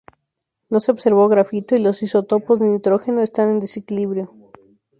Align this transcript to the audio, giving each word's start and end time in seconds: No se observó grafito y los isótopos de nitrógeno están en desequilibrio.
No 0.71 0.79
se 0.79 0.91
observó 0.91 1.29
grafito 1.29 1.75
y 1.75 1.79
los 1.79 2.01
isótopos 2.01 2.59
de 2.59 2.65
nitrógeno 2.65 3.21
están 3.21 3.51
en 3.51 3.59
desequilibrio. 3.59 4.33